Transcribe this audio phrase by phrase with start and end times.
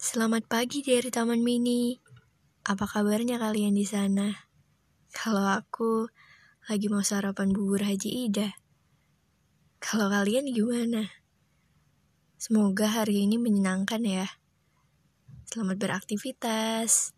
[0.00, 1.92] Selamat pagi dari Taman Mini.
[2.64, 4.32] Apa kabarnya kalian di sana?
[5.12, 6.08] Kalau aku
[6.72, 8.48] lagi mau sarapan bubur Haji Ida.
[9.76, 11.04] Kalau kalian gimana?
[12.40, 14.24] Semoga hari ini menyenangkan ya.
[15.44, 17.12] Selamat beraktivitas.